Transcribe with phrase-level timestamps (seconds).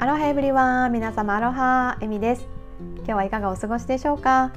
[0.00, 0.92] アロハエブリワン。
[0.92, 2.48] 皆様アロハエミです。
[3.00, 4.50] 今日はいかがお過ごしでしょうか？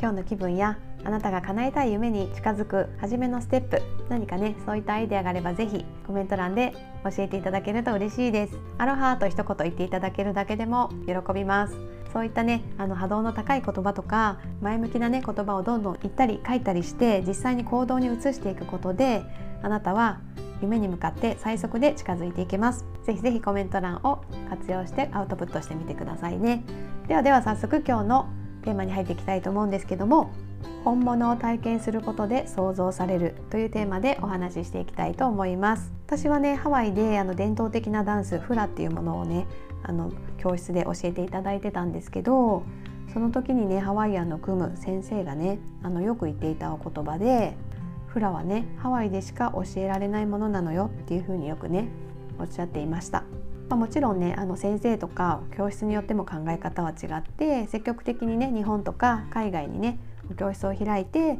[0.00, 3.82] 今日の気分やあなたが叶えたい夢に近づく初めのステップ。
[4.08, 6.72] 何かねそういったアイデアがあればぜひコメント欄で
[7.04, 8.56] 教えていただけると嬉しいです。
[8.78, 11.76] アロハと一言言っていただけるだけでも喜びます。
[12.14, 19.22] そういったねあの波動の高い言葉とか前向きなね言葉をどんどん言ったり書いたりして実際に行動に移していくことで
[19.62, 20.20] あなたは
[20.60, 22.84] 夢に向かって最速で近づいていけます。
[23.04, 26.64] ぜひぜひコメント欄を活用してアウトプットしてみてくださいね。
[27.06, 28.28] ではでは早速今日の
[28.62, 30.30] テーマに入っていきたいと思うんですけども
[30.84, 35.92] 本物を体験することで想像されるというテーマでお話ししていきたいと思います。
[36.06, 39.46] 私はねハワイであの伝統的なダンスフラっていうものをね
[39.82, 42.62] あの教室で教えていただいてたんですけど
[43.12, 47.56] その時にねハワイアンの組む先生がねあのよく言っていたお言葉で
[48.08, 51.88] フラはねハワイでしか教えられないものなのよっていうふうによくね
[52.38, 53.24] おっしゃっていました。
[53.68, 59.98] まあ、もちろんねあの先生とか教室によっても考え方は違って積極的にね日本とか海外にね
[60.38, 61.38] 教室を開いて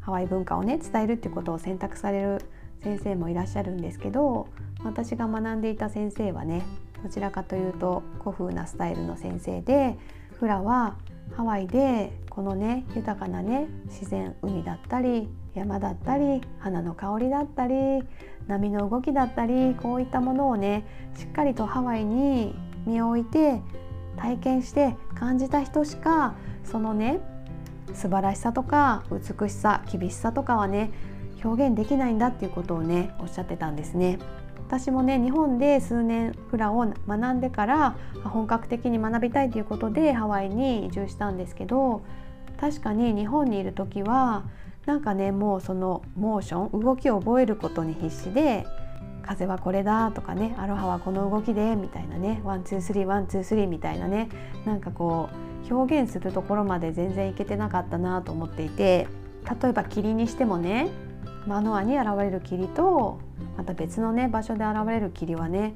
[0.00, 2.44] ハワイ文化をね伝えるっていうことを選択される
[2.82, 4.48] 先生もいらっしゃるんですけど
[4.84, 6.62] 私が学んでいた先生はね
[7.02, 9.96] どちらかというと古風なスタイルの先生で
[10.38, 10.96] フラは
[11.36, 17.74] ハワイでこのね豊かなね自然海だったり山だったり花の香りだったり
[18.46, 22.54] 波の動きだったりこういったものをねしっかりとハワイに
[22.86, 23.60] 身を置いて
[24.16, 27.20] 体験して感じた人しかそのね
[27.94, 30.90] 素晴らしさとか美しさ厳しさとかはね
[31.44, 34.18] 表現できないんだっていうことをねおっしゃってたんですね。
[34.58, 42.02] 私もね日本で数年フラを学んでから本格的に学びたいということでハワイに移住したんですけど
[42.58, 44.44] 確かに日本にいる時は
[44.86, 48.66] なんかねもうそのモーション動きを覚えることに必死で
[49.22, 54.28] 風はこれだとかねアロハはこの動きでみたいなね one two three one two three みたいなね
[54.64, 55.28] なんかこ
[55.70, 59.06] う表現するところまで全然いけてなかったなと思っていて
[59.62, 60.88] 例えば霧にしてもね
[61.46, 63.20] マノアに現れる霧と
[63.56, 65.74] また別のね場所で現れる霧はね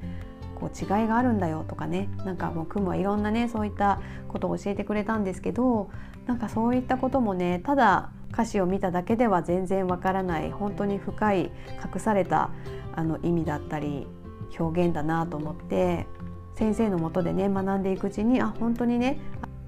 [0.55, 5.89] こう違いがあるんだよとかねなんかもう雲はいろんなねそういったことを教えてくれたんですけど
[6.25, 11.51] なんかそういったこともねただ歌詞を見ただけでは全然わからない本当に深い
[11.93, 12.49] 隠された
[12.95, 14.07] あの意味だったり
[14.59, 16.07] 表現だなと思って
[16.55, 19.19] 先生のもとでね学んでいくうちにあ本当にね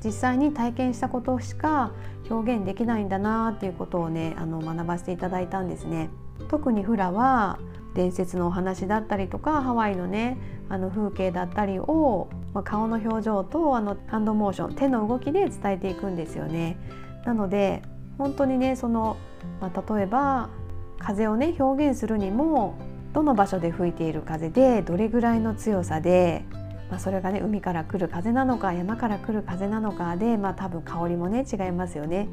[0.04, 1.92] 実際に体験したことしか
[2.30, 6.10] 表現できないんだなっていうことをねあの学ばせていただいたんですね。
[6.48, 7.60] 特にフラは
[7.96, 10.38] 伝説のお話だったりとかハワイのね
[10.70, 16.78] あの風景だったりを、まあ、顔の表情とあのハンドモーション手の動きで伝えていくんですよね。
[17.26, 17.82] なので
[18.18, 19.18] 本当にねその、
[19.60, 20.50] まあ、例えば
[21.00, 22.76] 風をね表現するにも
[23.14, 26.46] どの場所で吹いている風でどれぐらいの強さで、
[26.90, 32.28] まあ、それがね海から来る風なのか山から来る風なのかで、まあ、多分香りもね違いますよね。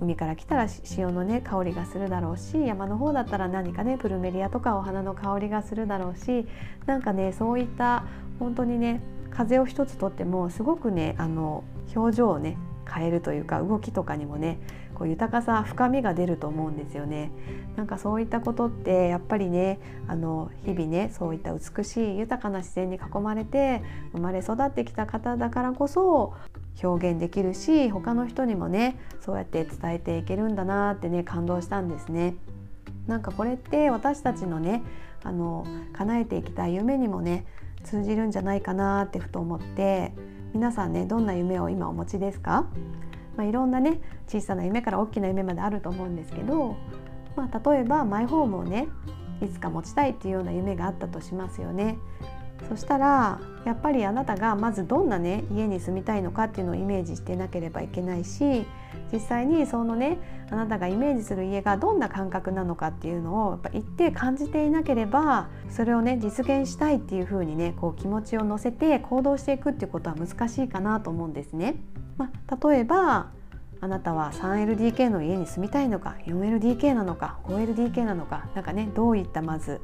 [0.00, 6.46] 海から来たら潮のね香りがするだろうし山の方だったら何かねプルメリアとかお花の香りがするだろうし
[6.84, 8.04] なんかねそういった
[8.38, 9.00] 本当にね
[9.30, 11.64] 風を一つとってもすごくねあの
[11.94, 14.58] 表情をね変えるというか動きとかにもね
[14.96, 17.30] こう豊かさ深みが出ると思うんですよね。
[17.76, 26.32] なんかそういったことってやっぱりねあの日々ねそういった美しい豊かな自然に囲まれて生まれ育ってきた方だからこそ
[26.82, 32.36] 表現できるし他の人にもねそうやって伝えていけるんだなってね感動したんですね。
[33.06, 34.82] なんかこれって私たちのね
[35.22, 37.44] あの叶えていきたい夢にもね
[37.84, 40.12] 通じるんじゃないかなってふと思って
[40.54, 42.66] 皆さんねどんな夢を今お持ちですか？
[43.36, 46.76] まあ、いろんなね小さな夢から大きな夢まであると思うんですけど、
[47.36, 48.88] まあ、例えばマイホームをね
[49.42, 51.98] いつか持ちたいっていうような夢があったとしますよね。
[52.68, 58.66] そしたらやっぱりあなたがまずどんなね家に住みたいのかっていうのをイメージしてなければいけないし
[59.12, 60.18] 実際にそのね
[60.50, 71.76] あなたがイメージする家がどんな感覚なのかっていうのをやっぱ言って感じていなければそれをね実現したいっていう風にねこう気持ちを乗せて行動していくっていうことは難しいかなと思うんですね。
[72.16, 73.30] まあ、例えば
[73.80, 79.80] あなたは 3LDK の家に住みたいのか 4LDK なのか 5LDK なのか何かねどういったまず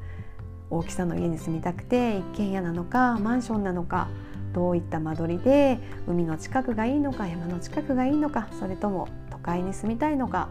[0.71, 4.09] 大きさの家に住みたくて一軒家なのかマンションなのか
[4.55, 10.49] どういった間取りで海の近くがいいのか山の近くがいいのかそれとも都会に住みたいのか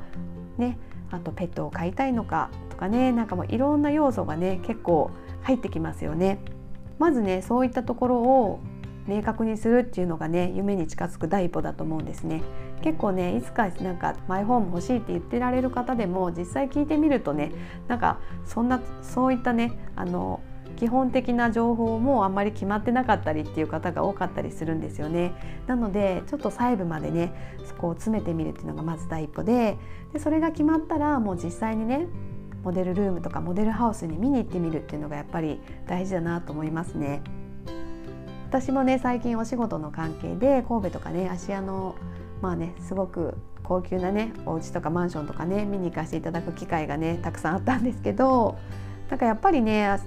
[0.57, 0.78] ね
[1.12, 5.12] あとペットを飼いたいのかとかねなんかもういろんな要素がね結構
[5.42, 6.39] 入ってきますよね。
[7.00, 8.60] まずねそういったところを
[9.07, 12.42] 明確にするっていうのがね夢に近づく第一歩だと思うんですね
[12.81, 17.51] 結構ねいつかなんかマイホーム欲しいって言ってられる方でも実際聞いてみるとね
[17.88, 20.42] なんかそんなそういったねあの
[20.77, 25.33] 基本的な情報もあんまり決まってなかったりっていう方が多かったりするんですよね。
[25.68, 27.33] なのでちょっと細部までね
[27.65, 29.77] そこを詰めてみるっていうのがまず第一歩で
[30.12, 32.07] でそれが決まったらもう実際にね
[32.63, 37.21] モデルルームとかモデルハウスに見に行ってみるっていうのがやっぱり大事だなと思いますね。
[38.51, 41.95] 私もね最近お仕事の関係で神戸とかね芦屋の
[42.42, 48.57] まあねすごく高級なねお家とかマンションとかね見に行かせていただく機会がねたくさんあったんですけど
[49.09, 49.98] なんかやっぱりね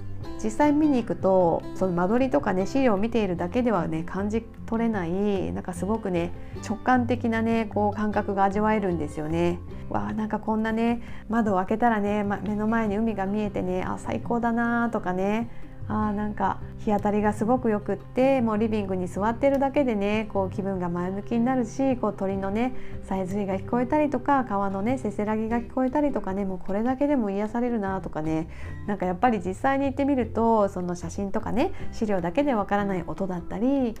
[0.43, 5.11] 実際見に行くとその間取りとかね資料を見ているだけではね感じ取れない
[5.51, 6.31] なんかすごくね
[6.63, 9.59] 直感的なねこう感覚が味わえるんですよね。
[9.89, 15.49] わあなんかこんなね窓を開けたらね、ま、目の前に海が見えてねあ最高だなとかね
[15.87, 22.73] あなんか日当たりがすごくよくってもうリビングに座ってるだけでねこう気分が前向きになるしこう鳥のね
[23.03, 28.47] さえずりが聞こえたりとか川のねせせらぎが聞こえたりとかねもうこれだけでも癒されるなとかね。
[28.87, 33.95] なんかやっぱり実際に行ってみるとその写真とかね資料だけでわからない音だったり、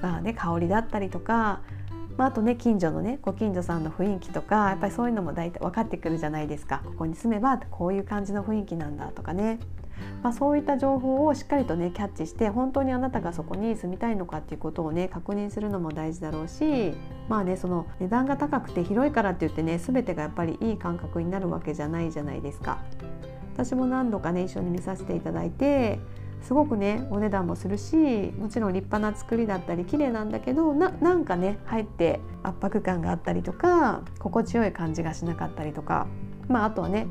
[0.00, 1.60] まあね、香りだったりとか
[2.16, 6.82] まあ、あとね近所のねご近所さんの雰囲気とかやっぱりそういうのも大体分かってくるじゃないですか。
[6.84, 9.58] ここに住めばこういう感じの雰囲気なんだとかね。
[10.22, 16.92] まあ、そういった情報をしっかりとねキャッチして本当にあなたがそこに住みたいのかっていうことをね確認するのも大事だろうし
[17.28, 22.78] まあねその値段が高くて広いからって言ってね全てがやっぱりいい感覚になるわけじゃないじゃないですか。
[23.54, 25.98] 私も何度かね一緒に見させていただいて
[26.42, 27.96] すごくねお値段もするし
[28.38, 36.06] もちろん立派な作りだったり綺麗なんだけどなんかね入って圧迫感があったりとか心地よい感じがしなかったりとか
[36.48, 37.06] まああとはね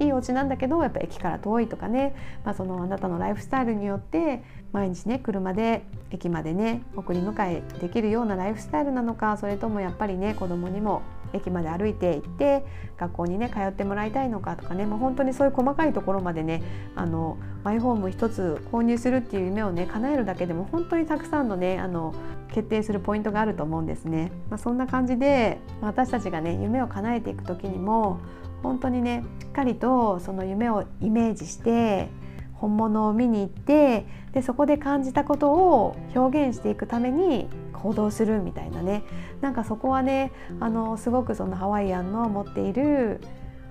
[0.00, 2.14] いいお家なんだけどやっぱ駅から遠いとかね、
[2.44, 4.42] まあ、そのあなたのライフスタイルによって
[4.72, 11.02] 毎日ね車で駅までね送り迎えできるようなライフスタイルなのかそれともやっぱりね子供にも
[11.32, 12.64] 駅まで歩いて行って
[12.96, 16.62] 学校にね通ってもらいたいのかとかねもう本当にそういう細かいところまでね
[16.96, 22.14] あのマイホーム一つ購入するっていう夢をね叶えるだけでも本当にたくさんのねあの
[22.52, 24.32] 決定するポイントがあると思うんですね。
[24.50, 28.18] まあ、そんな感じで私たちがね夢を叶えていく時にも
[28.62, 32.08] 本当にねしっかりとその夢をイメージして
[32.54, 39.02] 本物を見に行ってでそこで感じたことを表現していくために行動するみたいなね。
[39.40, 43.20] なんかそこはねあのすごくそのハワイアンの持っている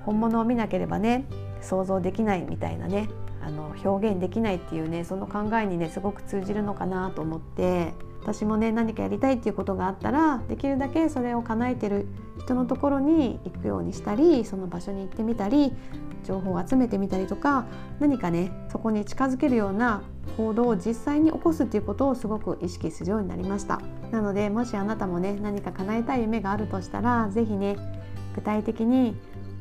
[0.03, 1.25] 本物を見なければね
[1.61, 3.09] 想像できないみたいなね
[3.41, 8.08] あの表現できないっていうねその考えにねすごく通じるのかなと思って。
[8.29, 12.07] 私もね何かやりたいっていうことがあったらできるだけそれを叶えてる
[12.39, 15.73] 人のところに行くようにしたりその場所に行ってみたり
[16.23, 17.65] 情報を集めてみたりとか
[17.99, 20.03] 何かねそこに近づけるような
[20.37, 23.81] 行動を実際に起こすっていうことをすごく意識するようになりました。
[24.11, 27.77] なのでもしあなたもね何か叶えたい夢があるとしたら是非ね
[28.35, 29.15] 具体的に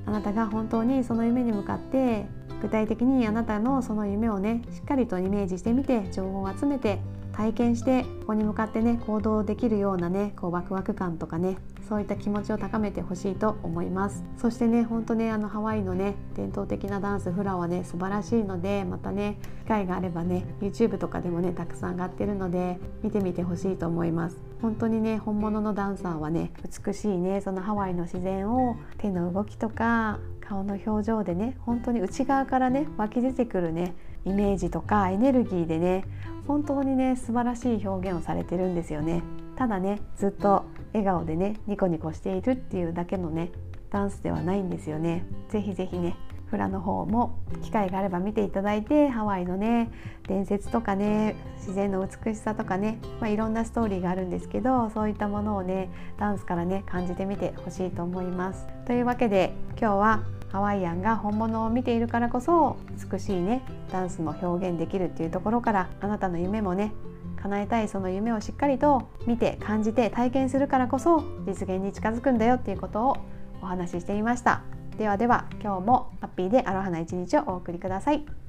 [0.05, 2.27] あなたが本当にその夢に向かって
[2.61, 6.99] 具体的にあなたのその夢をねしっかりとイメージしてみて情報を集めて
[7.39, 11.57] 体験してここに向かってね行動できるようなねこうワクワク感とかね
[11.89, 14.25] そういった気持ちを高めてほしいと思います。
[14.37, 24.37] そしてねほんとねあのハワイのね伝統的なダンスフラはね素晴らしいのでまたね機会があればね YouTube とかでもねたくさん上がってるので見てみてほしいと思います。
[24.61, 26.51] 本当にね本物のダンサーはね
[26.87, 33.95] 美しいねそのハワイの自然を手の動きとか顔の表情でね本当に内側からね湧き出てくるね
[34.25, 36.05] イメージとかエネルギーでね
[36.49, 39.23] 本当にね素晴らしい表現をされてるんですよね
[39.57, 40.65] ただねずっと
[40.95, 43.53] 笑顔でねニコニコしているっていうだけのね
[43.91, 49.91] ダンスではないんですよねぜひぜひねフラの方も機会があれば見ていただいてハワイのね
[50.27, 58.67] 伝説とかね自然の美しさとかね、まあ、いろんなストーリーがあるんですけどそういったものをねダンスからね感じてみてほしいと思います。
[58.87, 62.77] というわけで今日はハワイアンが本物を見ているからこそ
[63.13, 66.93] 美しいねダンスも表現できるっていうところからあなたの夢もね
[67.43, 73.17] 叶えたいその夢をしっかりと見て感じて体験するからこそ実現に近づくんだよっていうことを
[73.63, 74.63] お話ししていました。
[74.99, 78.48] ではでは今日もハッピーでアロハな一日をお送りください。